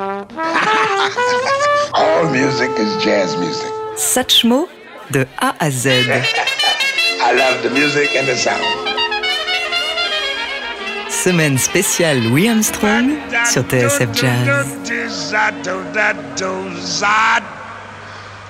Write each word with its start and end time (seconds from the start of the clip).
All 0.00 0.24
music 2.32 2.70
is 2.78 3.04
jazz 3.04 3.36
music. 3.36 3.66
Satchmo 3.96 4.66
de 5.10 5.26
A 5.38 5.54
à 5.58 5.70
Z. 5.70 5.88
I 5.88 7.34
love 7.36 7.62
the 7.62 7.68
music 7.68 8.08
and 8.16 8.24
the 8.24 8.34
sound. 8.34 8.64
Semaine 11.10 11.58
spéciale 11.58 12.22
Louis 12.22 12.48
Armstrong 12.48 13.10
sur 13.44 13.62
TSF 13.64 14.08
Jazz. 14.14 14.48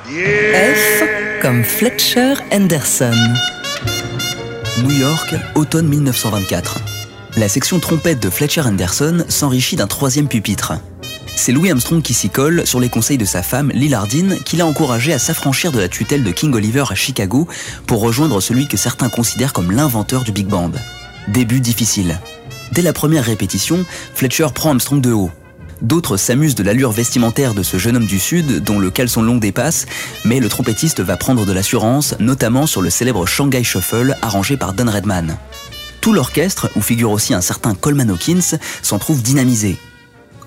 F 0.06 1.02
comme 1.42 1.64
Fletcher 1.64 2.34
Henderson. 2.52 3.34
New 4.84 4.92
York, 4.92 5.34
automne 5.56 5.88
1924. 5.88 6.78
La 7.36 7.48
section 7.48 7.80
trompette 7.80 8.20
de 8.20 8.30
Fletcher 8.30 8.60
Henderson 8.60 9.24
s'enrichit 9.28 9.74
d'un 9.74 9.88
troisième 9.88 10.28
pupitre. 10.28 10.74
C'est 11.36 11.52
Louis 11.52 11.70
Armstrong 11.70 12.02
qui 12.02 12.14
s'y 12.14 12.28
colle 12.28 12.66
sur 12.66 12.80
les 12.80 12.88
conseils 12.88 13.18
de 13.18 13.24
sa 13.24 13.42
femme, 13.42 13.70
Lillardine, 13.72 14.36
qui 14.44 14.56
l'a 14.56 14.66
encouragé 14.66 15.12
à 15.12 15.18
s'affranchir 15.18 15.72
de 15.72 15.80
la 15.80 15.88
tutelle 15.88 16.22
de 16.22 16.30
King 16.30 16.54
Oliver 16.54 16.84
à 16.90 16.94
Chicago 16.94 17.48
pour 17.86 18.00
rejoindre 18.00 18.40
celui 18.40 18.68
que 18.68 18.76
certains 18.76 19.08
considèrent 19.08 19.52
comme 19.52 19.72
l'inventeur 19.72 20.22
du 20.22 20.32
big 20.32 20.46
band. 20.46 20.72
Début 21.28 21.60
difficile. 21.60 22.18
Dès 22.72 22.82
la 22.82 22.92
première 22.92 23.24
répétition, 23.24 23.84
Fletcher 24.14 24.48
prend 24.54 24.70
Armstrong 24.70 25.00
de 25.00 25.12
haut. 25.12 25.30
D'autres 25.82 26.18
s'amusent 26.18 26.54
de 26.54 26.62
l'allure 26.62 26.92
vestimentaire 26.92 27.54
de 27.54 27.62
ce 27.62 27.78
jeune 27.78 27.96
homme 27.96 28.06
du 28.06 28.18
Sud 28.18 28.62
dont 28.62 28.78
le 28.78 28.90
caleçon 28.90 29.22
long 29.22 29.38
dépasse, 29.38 29.86
mais 30.24 30.40
le 30.40 30.48
trompettiste 30.48 31.00
va 31.00 31.16
prendre 31.16 31.46
de 31.46 31.52
l'assurance, 31.52 32.14
notamment 32.20 32.66
sur 32.66 32.82
le 32.82 32.90
célèbre 32.90 33.24
Shanghai 33.24 33.64
Shuffle 33.64 34.14
arrangé 34.20 34.56
par 34.58 34.74
Don 34.74 34.90
Redman. 34.90 35.38
Tout 36.00 36.12
l'orchestre, 36.12 36.70
où 36.76 36.82
figure 36.82 37.10
aussi 37.10 37.34
un 37.34 37.40
certain 37.40 37.74
Coleman 37.74 38.10
Hawkins, 38.10 38.58
s'en 38.82 38.98
trouve 38.98 39.22
dynamisé. 39.22 39.78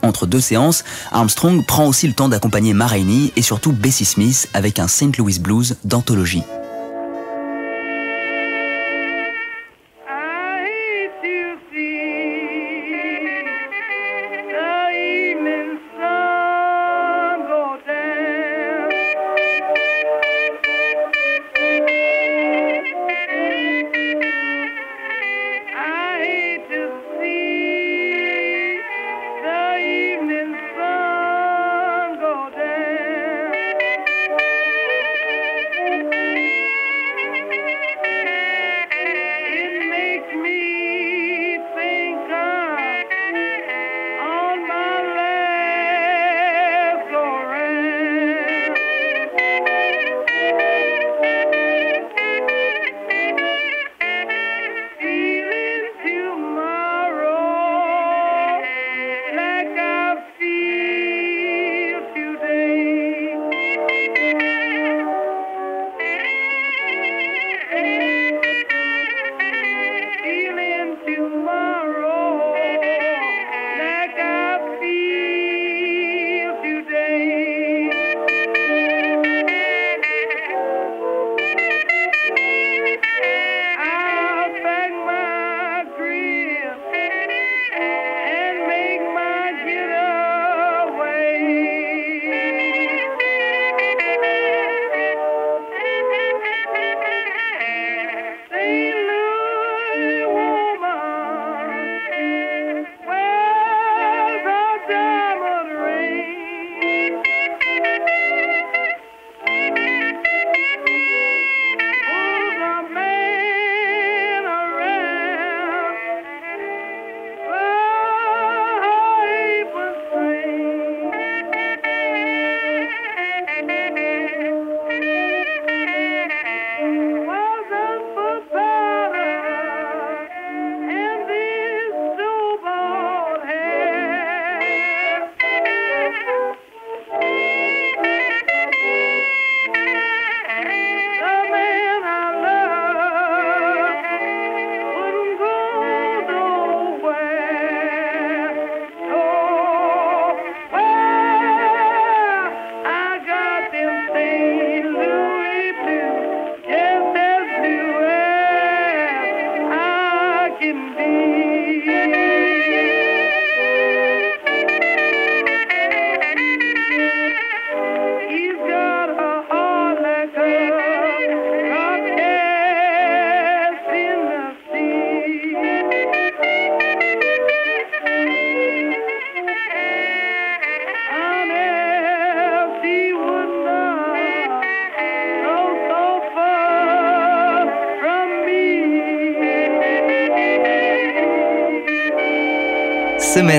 Entre 0.03 0.25
deux 0.25 0.41
séances, 0.41 0.83
Armstrong 1.11 1.65
prend 1.65 1.87
aussi 1.87 2.07
le 2.07 2.13
temps 2.13 2.29
d'accompagner 2.29 2.73
Ma 2.73 2.87
et 3.35 3.41
surtout 3.41 3.71
Bessie 3.71 4.05
Smith 4.05 4.49
avec 4.53 4.77
un 4.77 4.87
St. 4.87 5.17
Louis 5.17 5.39
Blues 5.39 5.77
d'anthologie. 5.85 6.43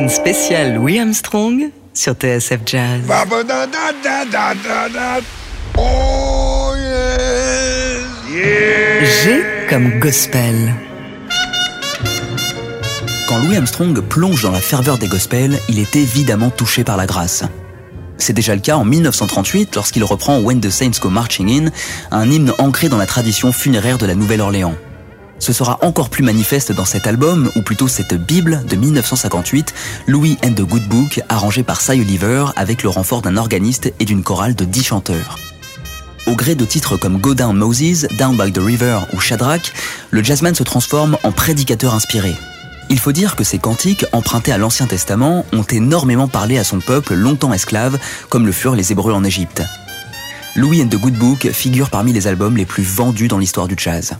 Semaine 0.04 0.10
spéciale 0.10 0.74
Louis 0.74 0.98
Armstrong 0.98 1.70
sur 1.94 2.12
TSF 2.12 2.60
Jazz. 2.66 3.00
Oh, 5.78 6.72
G 9.02 9.42
comme 9.70 9.98
gospel. 10.00 10.74
Quand 13.28 13.38
Louis 13.44 13.56
Armstrong 13.56 13.98
plonge 14.02 14.42
dans 14.42 14.50
la 14.50 14.60
ferveur 14.60 14.98
des 14.98 15.08
gospels, 15.08 15.58
il 15.70 15.78
est 15.78 15.96
évidemment 15.96 16.50
touché 16.50 16.84
par 16.84 16.98
la 16.98 17.06
grâce. 17.06 17.44
C'est 18.18 18.34
déjà 18.34 18.54
le 18.54 18.60
cas 18.60 18.76
en 18.76 18.84
1938 18.84 19.74
lorsqu'il 19.74 20.04
reprend 20.04 20.38
When 20.40 20.60
the 20.60 20.70
Saints 20.70 21.00
Go 21.00 21.08
Marching 21.08 21.48
In, 21.48 21.70
un 22.10 22.30
hymne 22.30 22.52
ancré 22.58 22.90
dans 22.90 22.98
la 22.98 23.06
tradition 23.06 23.52
funéraire 23.52 23.96
de 23.96 24.04
la 24.04 24.14
Nouvelle-Orléans. 24.14 24.74
Ce 25.38 25.52
sera 25.52 25.78
encore 25.82 26.08
plus 26.08 26.22
manifeste 26.22 26.72
dans 26.72 26.84
cet 26.84 27.06
album, 27.06 27.50
ou 27.56 27.62
plutôt 27.62 27.88
cette 27.88 28.14
Bible 28.14 28.64
de 28.68 28.76
1958, 28.76 29.74
Louis 30.06 30.38
and 30.44 30.52
the 30.52 30.62
Good 30.62 30.88
Book, 30.88 31.20
arrangé 31.28 31.62
par 31.62 31.80
Cy 31.80 32.00
Oliver 32.00 32.46
avec 32.56 32.82
le 32.82 32.88
renfort 32.88 33.22
d'un 33.22 33.36
organiste 33.36 33.92
et 33.98 34.04
d'une 34.04 34.22
chorale 34.22 34.54
de 34.54 34.64
dix 34.64 34.84
chanteurs. 34.84 35.38
Au 36.26 36.34
gré 36.34 36.54
de 36.54 36.64
titres 36.64 36.96
comme 36.96 37.18
Go 37.18 37.34
Down 37.34 37.56
Moses, 37.56 38.06
Down 38.16 38.36
by 38.36 38.50
the 38.52 38.58
River 38.58 39.00
ou 39.12 39.20
Shadrach, 39.20 39.72
le 40.10 40.22
jazzman 40.22 40.54
se 40.54 40.62
transforme 40.62 41.18
en 41.22 41.32
prédicateur 41.32 41.94
inspiré. 41.94 42.34
Il 42.88 42.98
faut 42.98 43.12
dire 43.12 43.36
que 43.36 43.44
ces 43.44 43.58
cantiques, 43.58 44.06
empruntés 44.12 44.52
à 44.52 44.58
l'Ancien 44.58 44.86
Testament, 44.86 45.44
ont 45.52 45.62
énormément 45.64 46.28
parlé 46.28 46.58
à 46.58 46.64
son 46.64 46.80
peuple 46.80 47.14
longtemps 47.14 47.52
esclave, 47.52 47.98
comme 48.28 48.46
le 48.46 48.52
furent 48.52 48.74
les 48.74 48.92
Hébreux 48.92 49.12
en 49.12 49.24
Égypte. 49.24 49.62
Louis 50.56 50.82
and 50.82 50.88
the 50.88 50.96
Good 50.96 51.14
Book 51.14 51.50
figure 51.50 51.90
parmi 51.90 52.12
les 52.12 52.26
albums 52.26 52.56
les 52.56 52.66
plus 52.66 52.84
vendus 52.84 53.28
dans 53.28 53.38
l'histoire 53.38 53.68
du 53.68 53.74
jazz. 53.76 54.16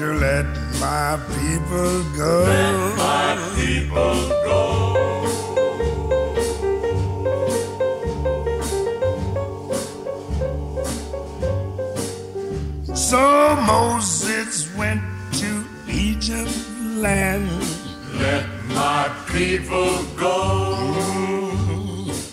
let 0.00 0.46
my 0.80 1.20
people 1.36 2.02
go. 2.16 2.44
Let 2.46 2.96
my 2.96 3.36
people 3.54 4.28
go. 4.48 4.60
So 12.94 13.56
Moses 13.66 14.74
went 14.76 15.02
to 15.34 15.64
Egypt 15.88 16.56
land. 16.96 17.50
Let 18.14 18.46
my 18.68 19.08
people 19.28 20.02
go. 20.16 20.38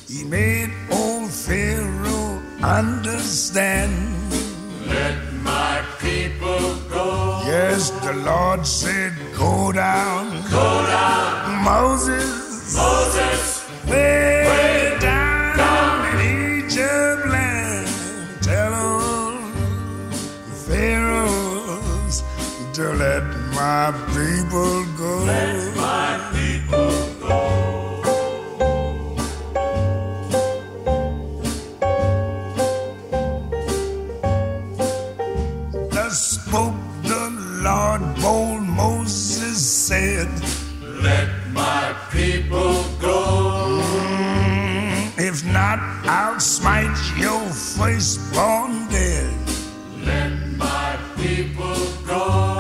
He 0.08 0.24
made 0.24 0.72
old 0.92 1.31
Pharaoh 1.31 2.42
understand. 2.64 3.87
the 8.07 8.13
Lord 8.13 8.65
said, 8.65 9.13
Go 9.38 9.71
down. 9.74 10.42
Go 10.50 10.86
down. 10.88 11.63
Moses. 11.63 12.74
Moses. 12.75 13.56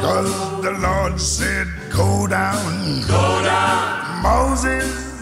Cause 0.07 0.61
the 0.63 0.71
Lord 0.71 1.19
said, 1.19 1.67
Go 1.91 2.27
down. 2.27 3.01
Go 3.07 3.41
down. 3.43 4.23
Moses 4.23 5.16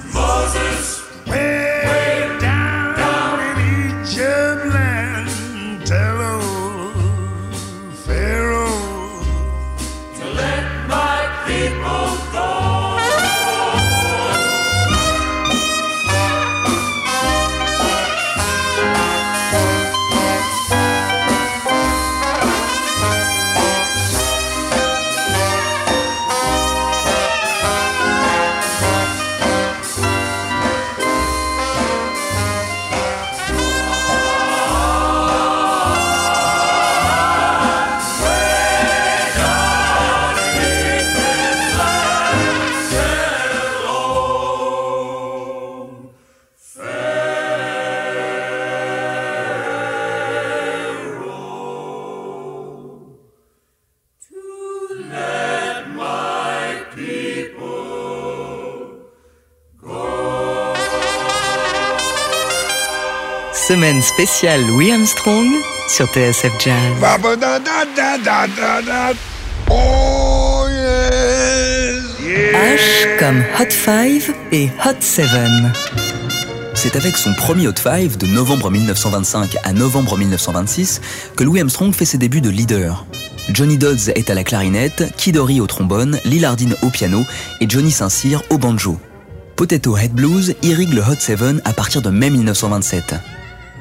Semaine 63.86 64.02
spéciale 64.02 64.66
Louis 64.66 64.92
Armstrong 64.92 65.46
sur 65.88 66.08
TSF 66.08 66.54
Jazz. 66.58 66.76
Oh 69.70 70.66
yes, 70.72 72.02
H 72.56 73.20
comme 73.20 73.44
Hot 73.60 73.70
5 73.70 74.34
et 74.52 74.70
Hot 74.84 74.96
7. 75.00 75.28
C'est 76.74 76.96
avec 76.96 77.16
son 77.16 77.36
premier 77.36 77.68
Hot 77.68 77.74
5 77.76 78.18
de 78.18 78.26
novembre 78.26 78.72
1925 78.72 79.58
à 79.64 79.72
novembre 79.72 80.18
1926 80.18 81.02
que 81.38 81.44
Louis 81.44 81.60
Armstrong 81.60 81.94
fait 81.94 82.06
ses 82.06 82.18
débuts 82.18 82.42
de 82.42 82.50
leader. 82.50 83.06
Johnny 83.54 83.78
Dodds 83.78 84.10
est 84.16 84.32
à 84.32 84.34
la 84.34 84.44
clarinette, 84.44 85.14
Kidori 85.16 85.62
au 85.62 85.68
trombone, 85.68 86.20
Lillardine 86.26 86.76
au 86.82 86.90
piano 86.90 87.24
et 87.62 87.70
Johnny 87.70 87.92
Saint-Cyr 87.92 88.42
au 88.50 88.58
banjo. 88.58 88.98
Potato 89.56 89.96
Head 89.96 90.14
Blues 90.14 90.56
irrigue 90.64 90.94
le 90.94 91.02
Hot 91.02 91.20
7 91.20 91.62
à 91.64 91.74
partir 91.74 92.02
de 92.02 92.10
mai 92.10 92.32
1927. 92.32 93.14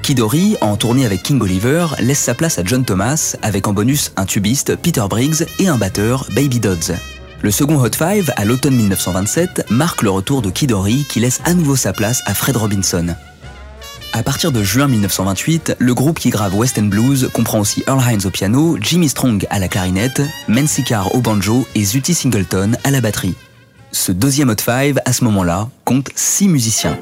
Kidori, 0.04 0.54
en 0.60 0.76
tournée 0.76 1.06
avec 1.06 1.22
King 1.22 1.40
Oliver, 1.40 1.86
laisse 1.98 2.18
sa 2.18 2.34
place 2.34 2.58
à 2.58 2.62
John 2.62 2.84
Thomas, 2.84 3.36
avec 3.40 3.66
en 3.68 3.72
bonus 3.72 4.12
un 4.18 4.26
tubiste, 4.26 4.76
Peter 4.76 5.00
Briggs, 5.08 5.46
et 5.58 5.66
un 5.66 5.78
batteur, 5.78 6.26
Baby 6.36 6.60
Dodds. 6.60 6.92
Le 7.40 7.50
second 7.50 7.82
Hot 7.82 7.94
5, 7.96 8.26
à 8.36 8.44
l'automne 8.44 8.76
1927, 8.76 9.70
marque 9.70 10.02
le 10.02 10.10
retour 10.10 10.42
de 10.42 10.50
Kidori 10.50 11.06
qui 11.08 11.20
laisse 11.20 11.40
à 11.46 11.54
nouveau 11.54 11.74
sa 11.74 11.94
place 11.94 12.20
à 12.26 12.34
Fred 12.34 12.58
Robinson. 12.58 13.14
À 14.12 14.22
partir 14.22 14.52
de 14.52 14.62
juin 14.62 14.88
1928, 14.88 15.76
le 15.78 15.94
groupe 15.94 16.18
qui 16.18 16.28
grave 16.28 16.54
West 16.54 16.78
End 16.78 16.82
Blues 16.82 17.30
comprend 17.32 17.60
aussi 17.60 17.82
Earl 17.86 18.02
Hines 18.06 18.26
au 18.26 18.30
piano, 18.30 18.76
Jimmy 18.78 19.08
Strong 19.08 19.46
à 19.48 19.58
la 19.58 19.68
clarinette, 19.68 20.20
Mancy 20.48 20.84
Carr 20.84 21.14
au 21.14 21.22
banjo 21.22 21.66
et 21.74 21.82
Zuti 21.82 22.12
Singleton 22.12 22.76
à 22.84 22.90
la 22.90 23.00
batterie. 23.00 23.36
Ce 23.90 24.12
deuxième 24.12 24.50
Hot 24.50 24.60
5, 24.62 24.96
à 25.02 25.12
ce 25.14 25.24
moment-là, 25.24 25.70
compte 25.86 26.10
6 26.14 26.48
musiciens. 26.48 26.98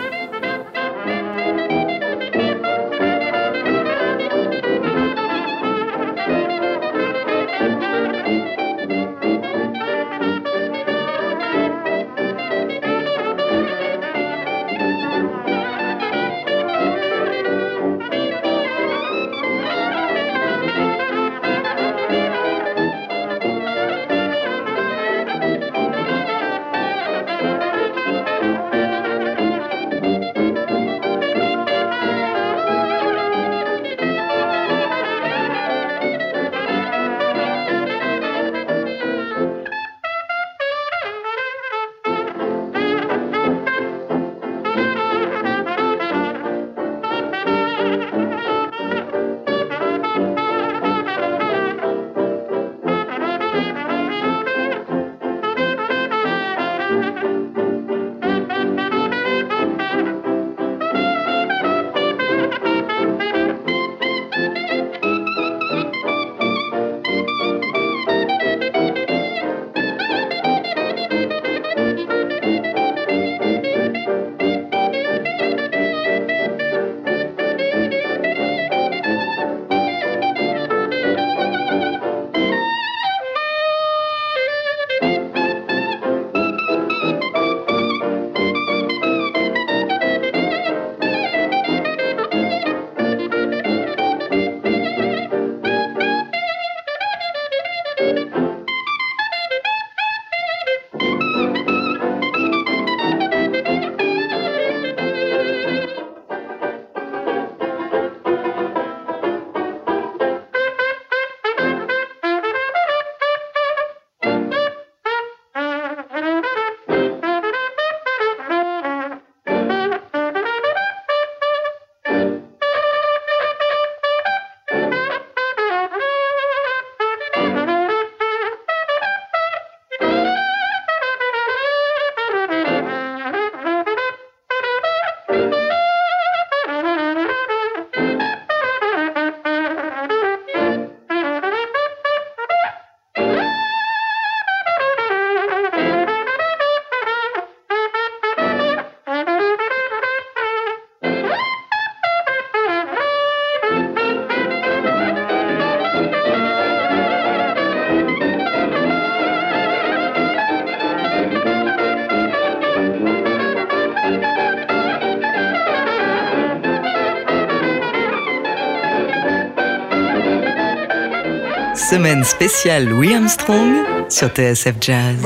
Semaine 171.92 172.24
spéciale 172.24 172.86
Louis 172.86 173.14
Armstrong 173.14 173.84
sur 174.08 174.28
TSF 174.28 174.76
Jazz. 174.80 175.16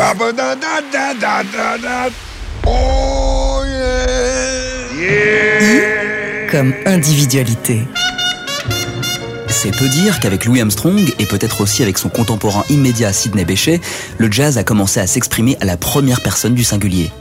Oh 2.67 3.63
yeah. 4.99 6.49
Comme 6.51 6.75
individualité. 6.85 7.83
C'est 9.47 9.71
peu 9.71 9.87
dire 9.87 10.19
qu'avec 10.19 10.45
Louis 10.45 10.61
Armstrong, 10.61 11.09
et 11.21 11.27
peut-être 11.27 11.61
aussi 11.61 11.85
avec 11.85 11.99
son 11.99 12.09
contemporain 12.09 12.65
immédiat 12.69 13.13
Sidney 13.13 13.45
Bechet, 13.45 13.81
le 14.19 14.33
jazz 14.33 14.59
a 14.59 14.65
commencé 14.65 14.99
à 14.99 15.07
s'exprimer 15.07 15.57
à 15.61 15.67
la 15.67 15.77
première 15.77 16.21
personne 16.21 16.57
du 16.57 16.65
singulier. 16.65 17.13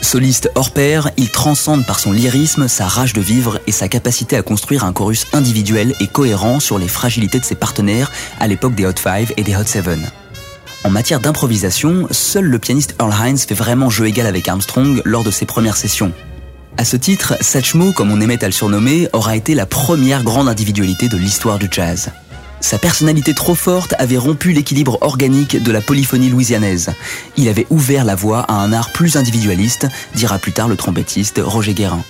Soliste 0.00 0.50
hors 0.54 0.70
pair, 0.70 1.10
il 1.16 1.30
transcende 1.30 1.86
par 1.86 2.00
son 2.00 2.12
lyrisme, 2.12 2.68
sa 2.68 2.86
rage 2.86 3.12
de 3.12 3.20
vivre 3.20 3.60
et 3.66 3.72
sa 3.72 3.88
capacité 3.88 4.36
à 4.36 4.42
construire 4.42 4.84
un 4.84 4.92
chorus 4.92 5.26
individuel 5.32 5.94
et 6.00 6.06
cohérent 6.06 6.58
sur 6.58 6.78
les 6.78 6.88
fragilités 6.88 7.38
de 7.38 7.44
ses 7.44 7.54
partenaires 7.54 8.10
à 8.40 8.48
l'époque 8.48 8.74
des 8.74 8.86
Hot 8.86 8.98
Five 8.98 9.32
et 9.36 9.42
des 9.42 9.54
Hot 9.54 9.66
Seven. 9.66 10.10
En 10.82 10.90
matière 10.90 11.20
d'improvisation, 11.20 12.08
seul 12.10 12.46
le 12.46 12.58
pianiste 12.58 12.94
Earl 12.98 13.12
Hines 13.12 13.38
fait 13.38 13.54
vraiment 13.54 13.90
jeu 13.90 14.06
égal 14.06 14.26
avec 14.26 14.48
Armstrong 14.48 15.02
lors 15.04 15.24
de 15.24 15.30
ses 15.30 15.44
premières 15.44 15.76
sessions. 15.76 16.12
À 16.78 16.84
ce 16.84 16.96
titre, 16.96 17.36
Satchmo, 17.40 17.92
comme 17.92 18.10
on 18.10 18.20
aimait 18.20 18.42
à 18.42 18.46
le 18.46 18.52
surnommer, 18.52 19.08
aura 19.12 19.36
été 19.36 19.54
la 19.54 19.66
première 19.66 20.22
grande 20.22 20.48
individualité 20.48 21.08
de 21.08 21.18
l'histoire 21.18 21.58
du 21.58 21.68
jazz. 21.70 22.10
Sa 22.60 22.78
personnalité 22.78 23.34
trop 23.34 23.54
forte 23.54 23.94
avait 23.98 24.18
rompu 24.18 24.52
l'équilibre 24.52 24.98
organique 25.00 25.62
de 25.62 25.72
la 25.72 25.80
polyphonie 25.80 26.28
louisianaise. 26.28 26.92
Il 27.36 27.48
avait 27.48 27.66
ouvert 27.70 28.04
la 28.04 28.14
voie 28.14 28.40
à 28.40 28.54
un 28.54 28.72
art 28.72 28.92
plus 28.92 29.16
individualiste, 29.16 29.86
dira 30.14 30.38
plus 30.38 30.52
tard 30.52 30.68
le 30.68 30.76
trompettiste 30.76 31.40
Roger 31.42 31.74
Guérin. 31.74 32.04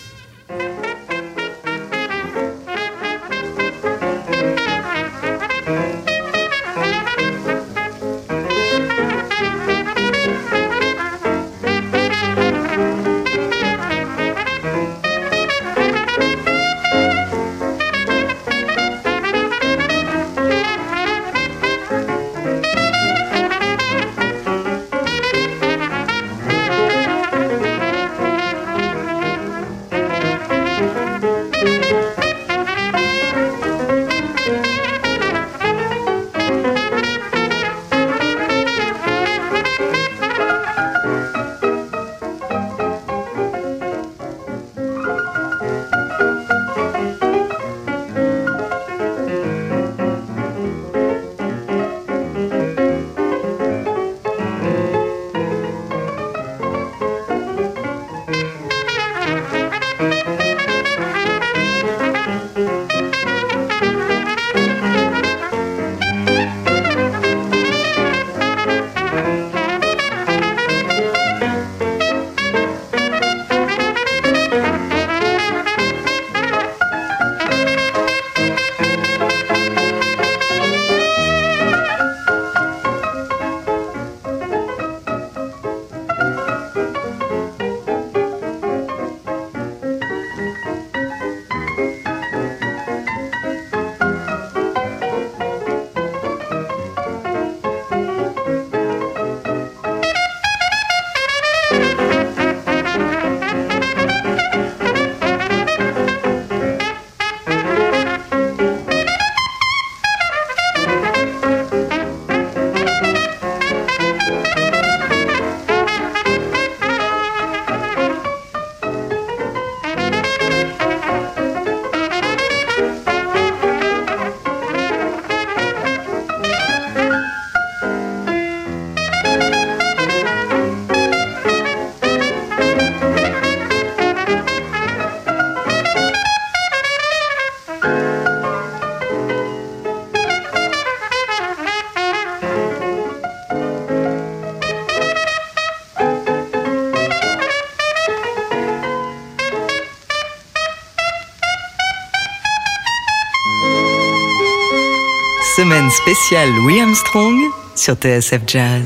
Spéciale 156.03 156.51
Louis 156.55 156.81
Armstrong 156.81 157.37
sur 157.75 157.95
TSF 157.95 158.41
Jazz. 158.47 158.83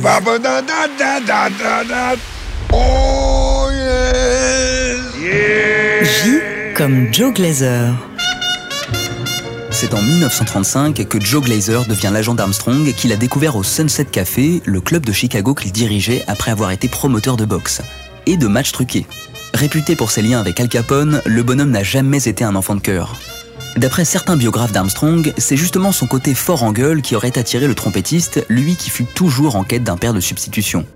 Oh 2.72 3.68
yeah. 5.22 6.02
J 6.02 6.40
comme 6.74 7.12
Joe 7.12 7.32
Glazer. 7.32 7.94
C'est 9.70 9.94
en 9.94 10.02
1935 10.02 11.06
que 11.08 11.20
Joe 11.20 11.44
Glazer 11.44 11.84
devient 11.86 12.10
l'agent 12.12 12.34
d'Armstrong 12.34 12.92
qu'il 12.94 13.12
a 13.12 13.16
découvert 13.16 13.54
au 13.54 13.62
Sunset 13.62 14.06
Café, 14.06 14.60
le 14.64 14.80
club 14.80 15.06
de 15.06 15.12
Chicago 15.12 15.54
qu'il 15.54 15.70
dirigeait 15.70 16.24
après 16.26 16.50
avoir 16.50 16.72
été 16.72 16.88
promoteur 16.88 17.36
de 17.36 17.44
boxe 17.44 17.80
et 18.26 18.36
de 18.36 18.48
matchs 18.48 18.72
truqués. 18.72 19.06
Réputé 19.54 19.94
pour 19.94 20.10
ses 20.10 20.22
liens 20.22 20.40
avec 20.40 20.58
Al 20.58 20.68
Capone, 20.68 21.22
le 21.26 21.42
bonhomme 21.44 21.70
n'a 21.70 21.84
jamais 21.84 22.26
été 22.26 22.42
un 22.42 22.56
enfant 22.56 22.74
de 22.74 22.80
cœur. 22.80 23.14
D'après 23.76 24.04
certains 24.04 24.36
biographes 24.36 24.70
d'Armstrong, 24.70 25.32
c'est 25.36 25.56
justement 25.56 25.90
son 25.90 26.06
côté 26.06 26.34
fort 26.34 26.62
en 26.62 26.70
gueule 26.70 27.02
qui 27.02 27.16
aurait 27.16 27.36
attiré 27.36 27.66
le 27.66 27.74
trompettiste, 27.74 28.46
lui 28.48 28.76
qui 28.76 28.88
fut 28.88 29.04
toujours 29.04 29.56
en 29.56 29.64
quête 29.64 29.82
d'un 29.82 29.96
père 29.96 30.14
de 30.14 30.20
substitution. 30.20 30.86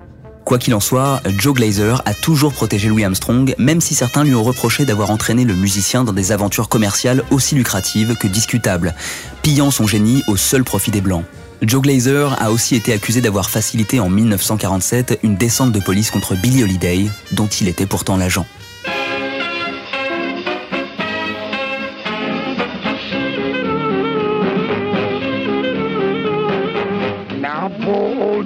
Quoi 0.45 0.59
qu'il 0.59 0.75
en 0.75 0.81
soit, 0.81 1.21
Joe 1.37 1.55
Glazer 1.55 2.01
a 2.07 2.15
toujours 2.15 2.53
protégé 2.53 2.89
Louis 2.89 3.05
Armstrong, 3.05 3.53
même 3.59 3.81
si 3.81 3.97
certains 3.97 4.23
lui 4.23 4.35
ont 4.35 4.45
reproché 4.45 4.85
d'avoir 4.85 5.11
entraîné 5.11 5.45
le 5.45 5.55
musicien 5.55 6.05
dans 6.05 6.13
des 6.13 6.31
aventures 6.31 6.69
commerciales 6.69 7.25
aussi 7.33 7.57
lucratives 7.57 8.17
que 8.17 8.29
discutables, 8.29 8.95
pillant 9.43 9.73
son 9.73 9.89
génie 9.89 10.23
au 10.29 10.37
seul 10.37 10.63
profit 10.63 10.93
des 10.93 11.01
Blancs. 11.01 11.25
Joe 11.63 11.83
Glazer 11.83 12.41
a 12.41 12.53
aussi 12.53 12.77
été 12.77 12.93
accusé 12.93 13.21
d'avoir 13.21 13.51
facilité 13.51 13.99
en 13.99 14.09
1947 14.09 15.19
une 15.25 15.37
descente 15.37 15.73
de 15.73 15.81
police 15.81 16.13
contre 16.13 16.37
Billy 16.37 16.63
Holiday, 16.63 17.07
dont 17.33 17.49
il 17.49 17.67
était 17.67 17.87
pourtant 17.87 18.17
l'agent. 18.17 18.47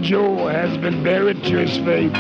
Joe 0.03 0.49
has 0.49 0.77
been 0.79 1.05
buried 1.05 1.45
to 1.45 1.59
his 1.59 1.77
fate. 1.85 2.13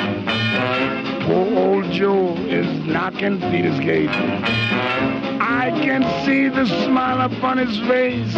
Poor 1.26 1.58
old 1.58 1.90
Joe 1.90 2.36
is 2.36 2.66
knocking 2.86 3.40
Peter's 3.40 3.80
gate. 3.80 4.08
I 4.08 5.72
can 5.82 6.04
see 6.24 6.48
the 6.48 6.64
smile 6.84 7.20
upon 7.20 7.58
his 7.58 7.76
face 7.88 8.34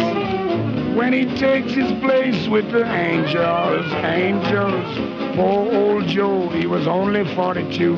when 0.97 1.13
he 1.13 1.25
takes 1.37 1.73
his 1.73 1.91
place 2.01 2.47
with 2.47 2.71
the 2.71 2.85
angels, 2.91 3.85
angels. 4.03 5.35
Poor 5.35 5.71
old 5.71 6.07
Joe, 6.07 6.49
he 6.49 6.65
was 6.65 6.87
only 6.87 7.23
42. 7.35 7.95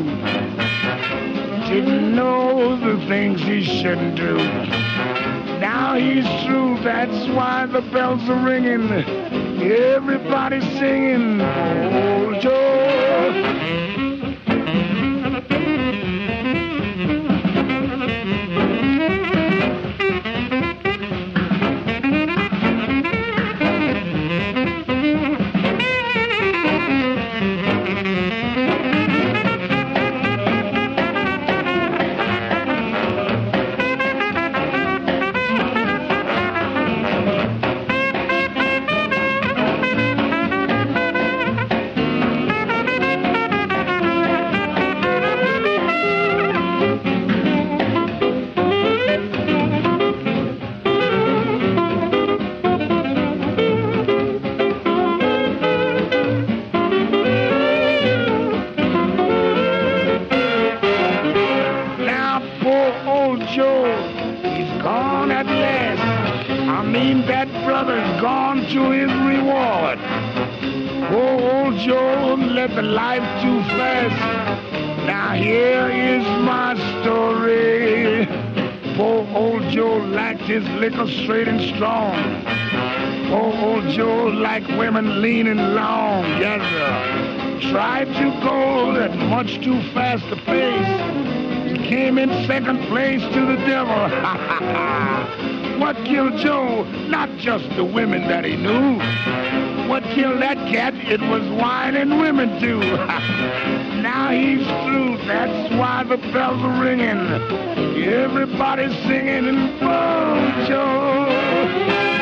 Didn't 1.69 2.13
know 2.13 2.76
the 2.76 2.98
things 3.08 3.41
he 3.41 3.63
shouldn't 3.63 4.17
do. 4.17 4.36
Now 5.60 5.95
he's 5.95 6.26
through, 6.45 6.84
that's 6.84 7.30
why 7.30 7.67
the 7.67 7.82
bells 7.82 8.28
are 8.30 8.45
ringing. 8.45 9.27
Everybody 9.60 10.62
singing 10.78 11.41
old 11.41 12.41
Joe. 12.41 12.97
The 72.75 72.84
life 72.84 73.23
too 73.41 73.62
fast. 73.75 75.08
Now 75.08 75.34
here 75.34 75.89
is 75.89 76.23
my 76.45 76.75
story. 77.01 78.27
Poor 78.95 79.27
old 79.36 79.63
Joe 79.71 79.97
liked 79.97 80.41
his 80.41 80.63
liquor 80.80 81.08
straight 81.08 81.47
and 81.47 81.60
strong. 81.75 82.13
Poor 83.30 83.53
old 83.65 83.88
Joe 83.89 84.27
liked 84.27 84.67
women 84.77 85.21
lean 85.21 85.47
and 85.47 85.73
long. 85.73 86.23
Yes, 86.39 86.62
sir. 86.69 87.71
Tried 87.71 88.06
to 88.06 88.41
go 88.43 88.95
at 89.01 89.15
much 89.15 89.60
too 89.63 89.82
fast 89.93 90.25
a 90.25 90.36
pace. 90.36 91.88
Came 91.88 92.17
in 92.19 92.30
second 92.45 92.80
place 92.88 93.21
to 93.21 93.45
the 93.45 93.56
devil. 93.65 95.53
what 95.80 95.96
killed 96.06 96.38
Joe? 96.38 96.84
Not 97.08 97.30
just 97.38 97.70
the 97.76 97.86
women 97.86 98.28
that 98.28 98.46
he 98.46 98.56
knew. 98.56 98.98
What 99.88 100.04
killed 100.04 100.42
that 100.42 100.58
cat? 100.72 100.94
It 100.96 101.22
was 101.22 101.44
wine 101.62 101.96
and 101.96 102.20
women 102.20 102.60
too. 102.60 102.80
now 104.02 104.32
he's 104.32 104.66
through. 104.84 105.18
That's 105.28 105.74
why 105.76 106.04
the 106.04 106.18
bells 106.32 106.62
are 106.62 106.84
ringing. 106.84 107.18
Everybody's 108.04 108.96
singing 109.04 109.48
and 109.48 109.84
oh, 109.84 110.66
Joe. 110.68 112.16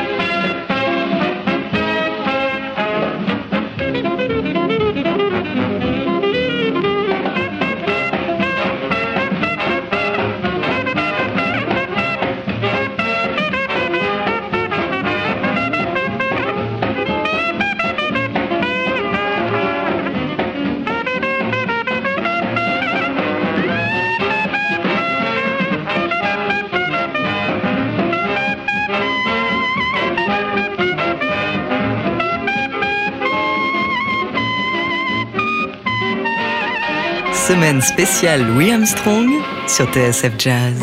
Semaine 37.66 37.82
spéciale 37.82 38.46
Louis 38.46 38.70
Armstrong 38.70 39.28
sur 39.66 39.92
TSF 39.92 40.34
Jazz. 40.38 40.74